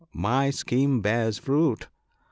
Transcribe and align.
my 0.15 0.49
scheme 0.49 0.99
bears 0.99 1.37
fruit! 1.37 1.87